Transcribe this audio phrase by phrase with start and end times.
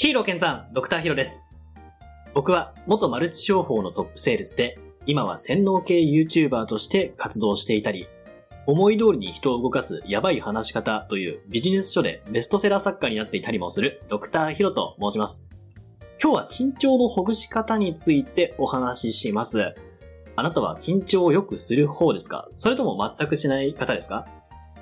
[0.00, 1.50] ヒーローケンさん、ドクターヒロです。
[2.32, 8.08] 僕は元マルチ商法のトップセールスで、今は洗脳系 YouTuber として活動していたり、
[8.66, 15.50] 思い通りに人を動かすやばい話し方というビジネス書でベストセラー作家になっていたりもするドクターヒロと申します。
[16.18, 19.74] 今日は緊張のほぐし方についてお話しします。
[20.34, 22.48] あなたは緊張をよくする方ですか？
[22.54, 24.26] それとも全くしない方ですか？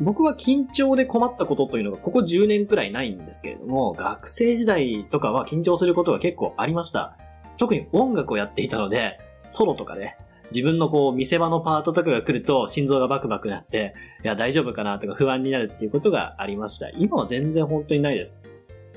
[0.00, 7.16] 僕は緊張で困ったことというのがここ10年くらいないんですけれども、学生時代とかは緊張することが結構ありました。
[7.58, 10.16] 特に音楽をやっていたので、ソロとかね、
[10.50, 13.94] 自分のこう見せ場のパートとかが来ると心臓がバクバクなって、
[14.24, 16.90] いや大丈夫かなとか不安になるっていうことがありました。
[16.90, 18.48] 今は全然本当にないです。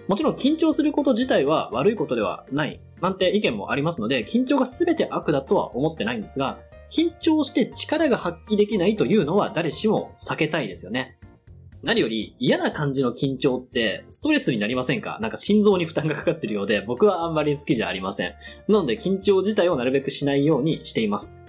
[0.08, 6.60] もちろん緊張すること自体は悪いことではない、なんて意見もありますので、緊張が全て悪だとは思ってないんですが、
[6.92, 11.18] 緊張して力が発揮できないというのは誰しも避けたいですよね。
[11.84, 15.18] 何より嫌な感じの緊張ってストレスになりませんか？
[15.20, 18.34] なんか心臓に負担がかかってるようで僕はあんまり好きじゃありません。
[18.68, 21.44] なので緊張自体をなるべくしないようにしています。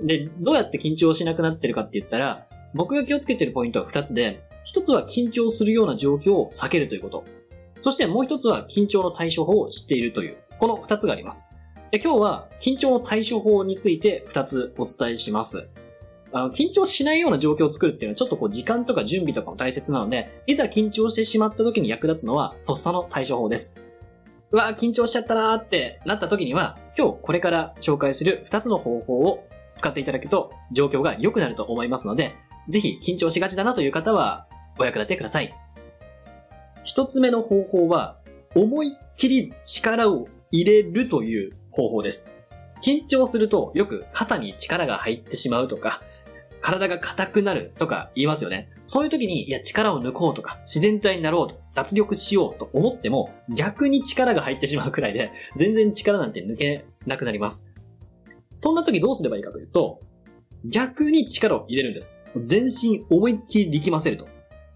[0.00, 7.24] で、どうやって緊張しなくなってるかって言ったら、僕が気をつけてるポイントは2つで、1つは緊張するような状況を避けるということ。
[7.80, 11.52] そしてもう1つは緊張の対処法を知っているという、この2つがあります。
[11.90, 15.70] で今日は緊張の対処法について2つお伝えします。
[16.32, 23.82] あの緊張しないような状況を作るっていうのはちょっとこう時間とか準備とかも大切なので、いざ緊張してしまった時に役立つのはとっさの対処法です。
[24.52, 32.36] うわー緊張しちゃったなーってなった時には、今日これから紹介する2つの方法を使っていただくと状況が良くなると思いますので、
[32.68, 34.46] ぜひ緊張しがちだなという方は
[34.78, 35.52] お役立てください。
[36.84, 38.18] 一つ目の方法は、
[38.54, 42.38] 思いっきり力を入れるという方法です。
[42.82, 46.02] 緊張するとよく肩に力が入ってしまうとか、
[46.60, 48.68] 体が硬くなるとか言いますよね。
[48.84, 57.72] そういう時に、いや、力を抜こうとか、自然体になろうと、脱力しようと思っても、逆に力が入ってしまうくらいで、全然力なんて抜けなくなります。
[58.56, 60.00] そんな時どうすればいいかというと、
[60.66, 62.24] 逆に力を入れるんです。
[62.42, 64.28] 全身思いっきり力ませると。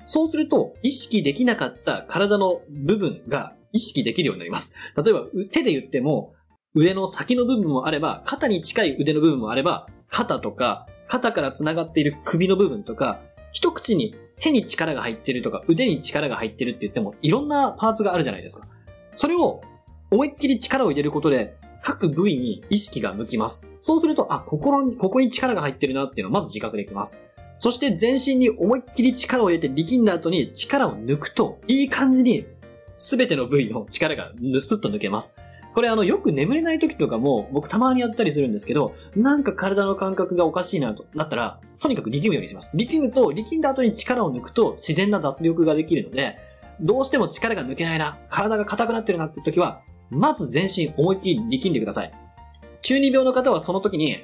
[0.06, 4.75] そうすると、意識できなかった体の部分が意識できるようになります。
[4.97, 6.34] 例えば、手で言っても、
[6.76, 13.20] 腕の先の部分もあれば、肩に近い腕の部分もあれば、肩とか、肩から繋がっている首の部分とか、
[13.52, 18.66] 一口に手に力が入ってるとか、腕に力が入ってるって言っても、いろんなパーツがあるじゃないですか。
[19.14, 19.62] それを、
[20.10, 23.72] 思いっきり力を入れることで、各部位に意識が向きます。
[23.78, 27.28] そうすると、あ、心に、ここに力が入ってるなっていうのをまず自覚できます。
[27.58, 32.46] そして全身に思いっきり力を入れて力んだ後に力を抜くと、いい感じに
[32.98, 35.40] 全ての部位の力がぬすっと抜けます。
[35.74, 42.70] これあの、よく眠れない時とかも、僕たまにやったりするんですけど、なんか体の感覚がおかしいなとなったら、とにかく力むようにします。
[42.74, 46.38] 力むと、力んだ後に力を抜くと、自然な脱力ができるので、
[46.80, 49.80] どうしても力が抜けないな、体が硬くなってるなって時は、
[50.10, 52.12] まず全身思いっきり力んでください。
[52.82, 54.18] 中二病の方はその時に、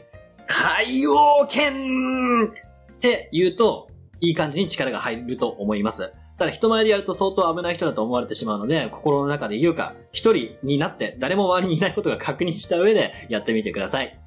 [0.47, 3.89] 海王剣って言うと、
[4.21, 6.15] いい感じに力が入ると思います。
[6.41, 14.19] ただ人前でやると相当危ない人だと思われてしまうので、心の中で言うか、一人になって誰も周りにいないことが確認した上でやってみてください。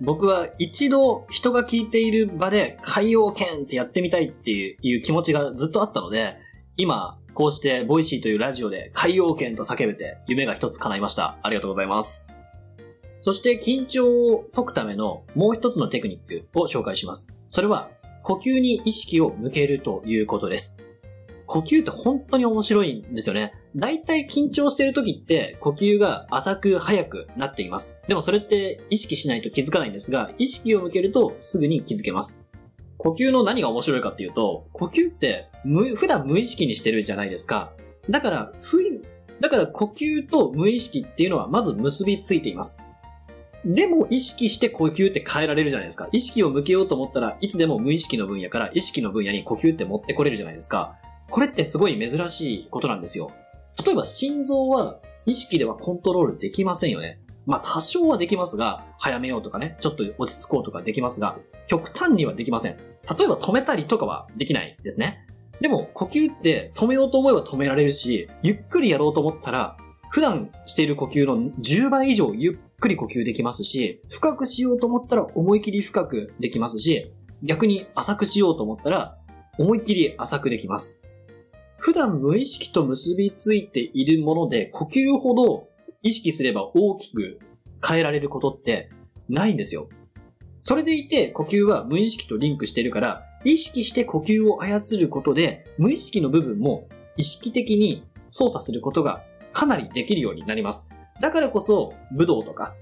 [0.00, 6.36] 僕は一度人が聞いている場で海洋剣ってやってみたいっていう気持ちがずっとあったので、
[6.76, 11.38] 今、こうして Voicy というラジオで海洋剣と叫べて夢が一つ叶いました。
[11.44, 12.28] ありがとうございます。
[13.20, 17.32] そして緊張を解くためのもう一つのテクニックを紹介します。
[17.46, 17.88] それは
[18.24, 20.89] 呼吸に意識を向けるということです。
[21.50, 23.52] 呼吸って本当に面白いんですよね。
[23.74, 28.00] だいたい緊張してる時って呼吸が浅く速くなっています。
[28.06, 32.46] でもそれって意識しないと気づかないんですが、意識を向けるとすぐに気づけます。
[32.98, 35.48] 呼吸の何が面白いかっていうと、呼吸って
[35.96, 37.72] 普段無意識にしてるじゃないですか。
[38.08, 39.00] だから、ふい
[39.40, 42.84] だから呼吸と無意識っていうのはまず結びついています。
[43.64, 46.08] でも意識して呼吸って変えられるじゃないですか。
[46.12, 50.99] 意識を向けようと思ったらいつでも無意識の分野から意識の分野に呼吸って持ってこれるじゃないですか。
[51.30, 53.32] これってすごい珍しいことなんですよ。
[53.84, 57.20] 例えば心臓は意識ではコントロールできませんよね。
[57.46, 62.76] まあ多少はできますが、早めようとかね、ちょっと落ち着こうとかできますが、極端にはできません。
[62.76, 65.26] 例えば止めたりとかはできないですね。
[65.60, 69.76] でも呼吸って止めようと思えば止められるし、ゆっくりやろうと思ったら、
[70.10, 77.12] 普段している呼吸の10倍以上ゆっくり呼吸できますし、深くしようと思ったら思い切り深くできますし、
[77.42, 79.16] 逆に浅くしようと思ったら
[79.58, 81.02] 思いっきり浅くできます。
[81.80, 85.68] 普段無意識と結びついているもので呼吸ほど
[86.02, 87.40] 意識すれば大きく
[87.86, 88.90] 変えられることって
[89.30, 89.88] ないんですよ。
[90.58, 96.86] それでいて呼吸は無意識とリンクしているから、意識して呼吸を操ることで無意識の部分も
[97.16, 99.24] 意識的に操作することが
[99.54, 100.90] かなりできるようになります。
[101.20, 102.74] だからこそ、武道とか、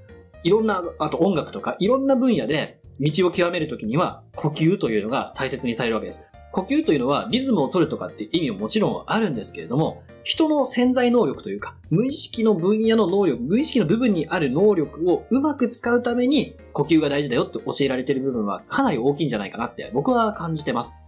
[0.43, 6.31] いろんな、あと音楽とか、いろんな分野で道を極めるときには、呼吸というのが大切にされるわけです。
[6.59, 21.05] 呼吸というのはリズムを取るとかっていう意味ももちろんあるんですけれども、人の潜在能力というか、無意識の分野の能力、無意識の部分にある能力をうまく使うために呼吸が大事だよって教えられている部分はかなり大きいんじゃないかなって僕は感じてます。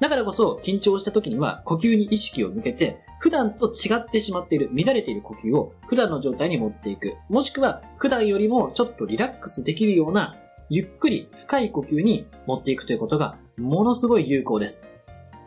[0.00, 7.14] だからこそ緊張した時には呼吸に意識を向けて普段と違ってしまっている、乱れている呼吸を普段の状態に持っていく。
[7.28, 10.34] もしくは普段よりもちょっとリラックスできるような
[10.74, 14.88] ゆっくり深い呼吸に持っていくということがものすごい有効です。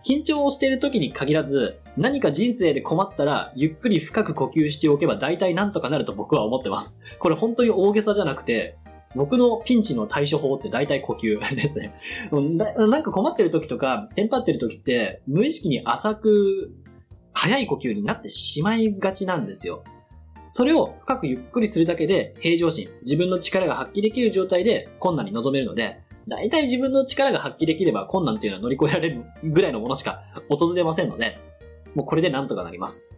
[0.05, 7.01] 緊張をしている時に限らず、何か人生で困ったら、ゆっくり深く呼吸しておけば大体なんとかなると僕は思ってます。
[7.19, 8.77] これ本当に大げさじゃなくて、
[9.15, 11.93] 僕のピンチの対処法って大体呼吸 ですね。
[12.31, 16.73] なんか困ってる時とか、テンパってる時って、無意識に浅く、
[17.33, 19.83] 早い呼吸になってしまいがちなんですよ。
[20.47, 31.37] それを深くゆっくりするだけで平常心、自分の力が発揮できる状態で困難に臨めるので、大体自分の力が発揮できれば困難っていうのは乗り越えられるぐらいのものしか訪れませんので、
[31.93, 33.13] もうこれでなんとかなります。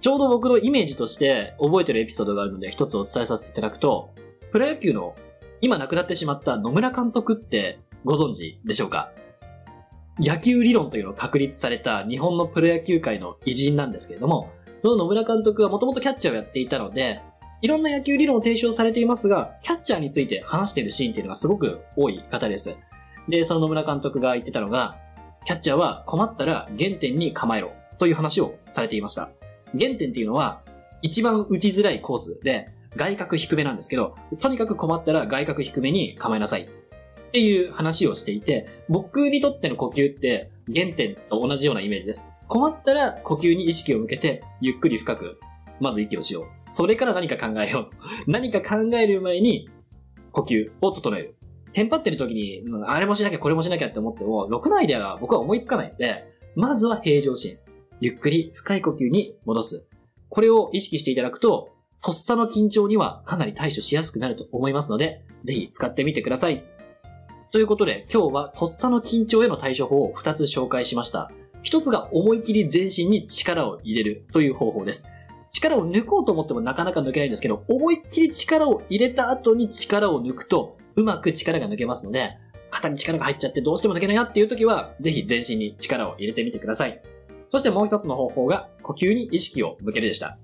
[0.00, 4.14] ちょうど僕のイメージとして覚えてるエピソードがあるので一つお伝えさせていただくと、
[4.52, 5.16] プロ野球の
[5.60, 9.10] 今亡くなってしまった野村監督ってご存知でしょうか？
[10.20, 17.20] 野球理論というのを確立された日本のプロ野球界の偉人なんですけれども、その野村監督はもともとキャッチャーをやっていたので、
[17.62, 22.78] いろんな野球理論を提唱されていますが、キャッチャーについて話しているシーンっていうのがすごく多い方です。
[23.28, 24.96] で、その野村監督が言ってたのが、
[25.44, 29.30] キャッチャーは困ったら原点に構えろという話をされていました。
[29.78, 30.62] 原点っていうのは、
[31.02, 36.68] 一番打ちづらいコースで、外角低めなんですけど、とにかく困ったら外角低めに構えなさいっ
[37.30, 42.34] ていう話をしていて、僕にとっての呼吸って原点と同じようなイメージです。
[42.48, 45.38] 困ったら呼吸に意識を向けて、ゆっくり深く、
[45.80, 46.44] まず息をしよう。
[46.72, 47.90] それから何か考えよう。
[48.30, 49.68] 何か考える前に、
[50.32, 51.36] 呼吸を整える。
[51.72, 56.24] テンパってる時に、あれもしなきゃこれもしなきゃって思っても、ろくなアイデアが僕は思いつかないので、
[56.54, 57.56] まずは平常心。
[58.00, 59.88] ゆっくり深い呼吸に戻す。
[60.28, 61.70] これを意識していただくと、
[62.02, 66.64] とっさの緊張にはかなり対処しやすくなると思いますので、ぜひ使ってみてください。
[67.52, 71.30] ということで、今日はとっさの緊張への対処法を2つ紹介しました。
[71.64, 75.10] 1つが思い切り全身に力を入れるという方法です。
[75.56, 82.38] 力を抜こうと思ってもなかなか抜けないんですけど、思いっきり力を入れた後に力を抜くと、うまく力が抜けますので、
[82.70, 87.00] 肩に力が入っちゃってどうしても抜けないなっていう時は、ぜひ全身に力を入れてみてください。
[87.48, 90.38] そしてもう一つの方法が、呼吸に意識を向けるでした。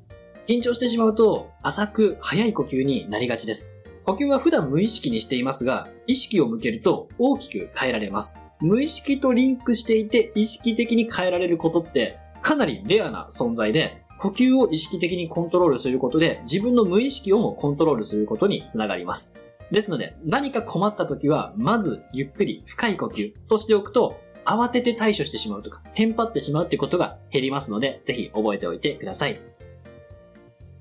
[0.46, 3.78] 緊張してしまうと、浅く速い呼吸になりがちです。
[4.04, 8.42] 呼吸は普段無意識にしていますが、意識を向けると大きく変えられます。
[8.60, 19.36] 無意識とリンクしていて意識的に変えられることってかなりレアな存在で、呼吸を意識的にコントロールすることで自分の無意識をもコントロールすることにつながります。
[19.72, 29.40] ですので、何か困った時は、まずゆっくり深い呼吸としておくと、慌てて対処してしまうとか、テンパってしまうってことが減りますので、ぜひ覚えておいてください。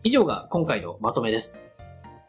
[0.04, 1.66] 以上が今回のまとめです。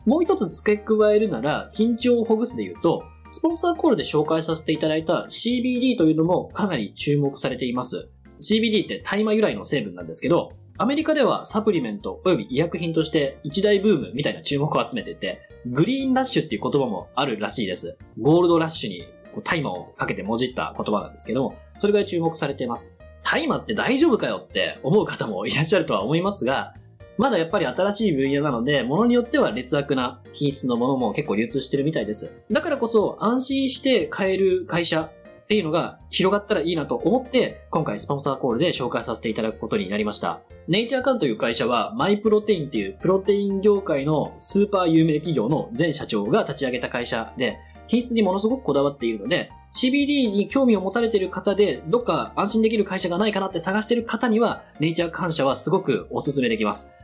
[0.06, 8.08] もう一つ付け加えるなら、緊張をほぐすで言うと、スポンサーコールで紹介させていただいた CBD というのもかなり注目されています。
[8.40, 17.98] CBD って大麻由来の成分なんですけど、アメリカではサプリメント及び医薬品として一大ブームみたいな注目を集めていて、グリーンラッシュっていう言葉もあるらしいです。
[18.20, 19.06] ゴールドラッシュに
[19.44, 22.98] 大麻をかけてもじった言葉なんですけども、それぐらい注目されています。
[23.22, 26.74] 大麻って大丈夫かよって思う方もいらっしゃるとは思いますが、
[27.18, 32.32] まだやっぱり新しい分野なので、物によっては劣悪な品質のものも結構流通してるみたいです。
[32.50, 35.10] だからこそ安心して買える会社
[35.52, 40.40] っていうのが広がったらいいなと思って、今回スポンサーコールで紹介させていただくことになりました。
[40.66, 56.94] ネイチャーカンという会社は、マイプロテインっていうプロテイン業界のスーパー有名企業の前社長が立ち上げた会社で、品質にものすごくこだわっているので、CBD に興味を持たれている方で、どっか安心できる会社がないかなって探している方には、ネイチャー感謝はすごくお勧めできます。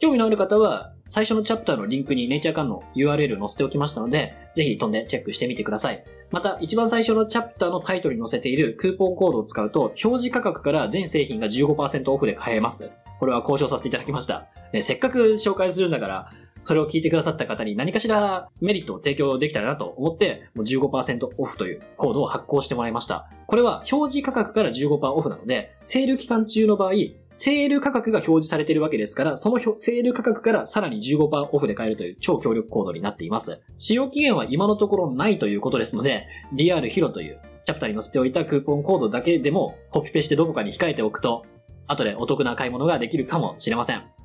[0.00, 6.04] 興味のある方は、最初のチャプターのリンクにネイチャーカンの URL 載せておきましたので、ぜひ飛んでチェックしてみてください。
[6.30, 12.92] また、一番最初のチャプターのタイトルに載せているクーポンコードを使うと、表示価格から全製品が15%オフで買えます。
[13.18, 14.46] これは交渉させていただきました。
[14.72, 16.30] ね、せっかく紹介するんだから、
[16.62, 23.30] それを聞いてくださった方に何かしらメリットを提供できたらなと思って、もう15%オフというコードを発行してもらいました。
[23.46, 26.92] これは表示価格から15%オフなので、セール期間中の場合、
[27.30, 33.62] セール価格が表示されているわけですから、そのセール価格からさらに15%オフで買えるという超強力コードになっています。
[33.78, 41.44] 使用期限は今のところないということですので、リアルヒロというチャプターに載せておいたクーポンコードだけでもコピペしてどこかに控えておくと、
[41.86, 44.17] 後でお得な買い物ができるかもしれません。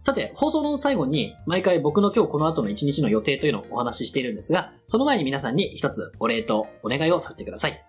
[0.00, 7.84] さて、放送の最後に毎回僕の今日この後の一日の予定というのをお話ししているんですが、その前に皆さんに一つお礼とお願いをさせてください。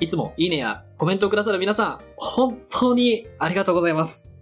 [0.00, 4.34] いつもいいねやコメントをくださる皆さん、本当にありがとうございます。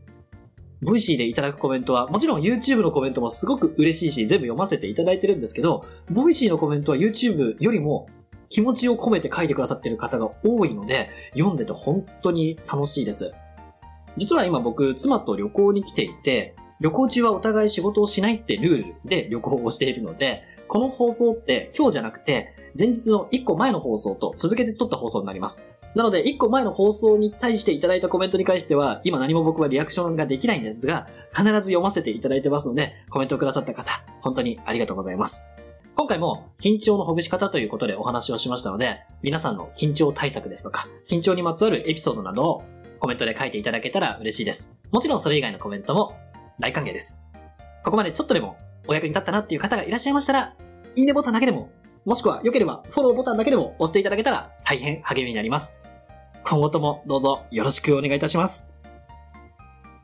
[0.82, 8.08] Voicy でいただくコメントは、もちろん YouTube のコメントもすごく嬉しいし、全部読ませていただいてるんですけど、 Voicy のコメントは YouTube よりも
[8.48, 13.32] 気持ちを込めて書いてくださってる方が多いので、読んでて本当に楽しいです。
[14.16, 25.68] 実は今僕、妻と旅行に来ていて、旅行中はお互い仕事をしないってルールで旅行をしているので、この放送って今日じゃなくて、前日の1個前の放送と続けて撮った放送になります。
[25.94, 35.48] なので、1個前の放送に対していただいたコメントに関しては、今何も僕はリアクションができないんですが、必ず読ませていただいてますので、コメントをくださった方、本当にありがとうございます。
[35.94, 42.64] 今回も緊張のほぐし方ということでお話をしましたので、皆さんの緊張対策ですとか、緊張にまつわるエピソードなどを
[42.98, 44.80] コメントで書いていただけたら嬉しいです。
[44.90, 46.16] もちろんそれ以外のコメントも
[46.62, 47.20] 大歓迎です。
[47.82, 50.54] ここまでちょっとでもお役に立ったなっていう方がいらっしゃいましたら、
[50.94, 51.70] いいねボタンだけでも、
[52.04, 55.82] もしくは良ければフォローボタンだけでも押していただけたら大変励みになります。
[56.44, 58.70] 今後ともどうぞよろしくお願いいたします。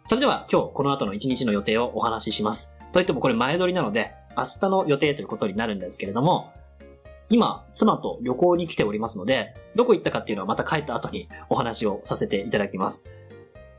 [0.05, 2.77] それでは今日この後の一日の予定をお話しします。
[2.93, 6.53] といってもこれ前撮りなので明日の予定ということになるんですけれども、
[7.31, 13.13] 今、妻と旅行に来ておりますので、どこ行ったかっていうのはまた帰った後にお話をさせていただきます。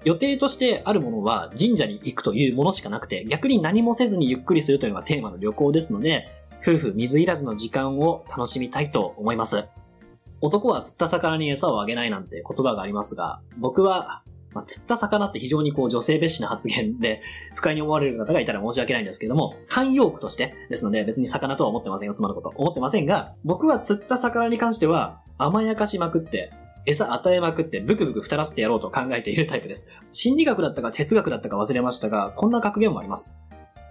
[0.05, 6.29] 予定としてあるものは神社に行くというものしかなくて、逆に何もせずにゆっくりするというのがテーマの旅行ですので、
[6.61, 9.67] 夫婦水いらずの時間を楽しみたいと思います。
[10.41, 17.21] 男は釣った魚に餌をあげないなんて言葉がありますが、僕は、まあ、釣った魚って非常にこう女性蔑視な発言で
[17.55, 22.53] 不快に思われる方がいたら申し訳ないんですけども、慣用句としてですので別に魚とは思ってませんよ、妻のこと。
[22.55, 26.51] 思ってませんが、僕は釣った魚に関しては甘やかしまくって、
[26.85, 29.91] 餌与えまくってブクブク太らせてやろうと考えているタイプです。
[30.09, 33.39] 心理学だったか哲学だったか忘れましたが、こんな格言もあります。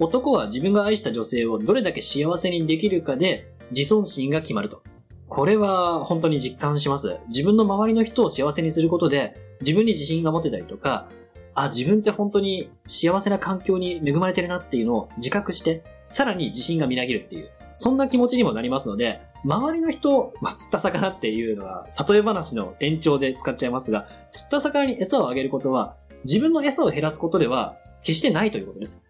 [0.01, 4.83] 男は自分が愛した女性をどれだけ幸せにできるかで自尊心が決まると。
[5.29, 7.19] これは本当に実感します。
[7.29, 11.09] 自分の周りの人を幸せにすることで、自分に自信が持てたりとか、
[11.55, 29.07] あ、自分って本当に幸せな環境に恵まれてるなっていうのを自覚して、さらに自信がみなぎるっていう、そんな気持ちにもなりますので、周りの人、まあ、釣った魚っていうのは、例え話の延長で使っちゃいますが、釣った魚に餌をあげることは、自分の餌を減らすことでは、決してないということです。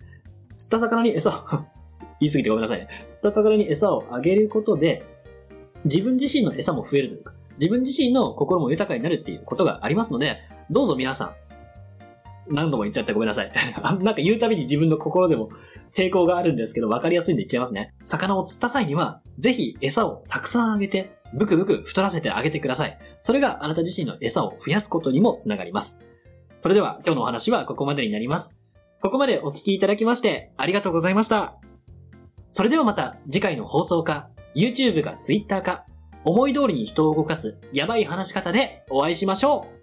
[0.57, 1.33] 釣った魚に餌を
[2.21, 2.89] 言い過ぎてごめんなさいね。
[3.09, 5.05] 釣った魚に餌をあげることで、
[5.85, 10.39] 自分自身の餌も増えるというか、自分自身の心も豊かになるっていうことがありますので、
[10.71, 11.35] どうぞ皆さん、
[12.51, 13.53] 何度も言っちゃってごめんなさい。
[13.83, 15.51] なんか言うたびに自分の心でも
[15.95, 17.95] 抵抗があるんですけど、分かりやすいんで言っちゃいますね。
[18.03, 22.99] 魚を釣った際には、ぜひ餌をたくさんあげて、ブクブク太らせてあげてください。
[23.21, 26.09] それがあなた自身の餌を増やすことにもつながります。
[26.61, 28.65] それでは今日のお話はここまでになります。
[29.01, 31.57] ここまでお聞きいただきましてありがとうございました。
[32.49, 35.85] それではまた次回の放送か、YouTube か Twitter か、
[36.25, 39.78] 思い通りに人を動かすやばい話し方でお会いしましょう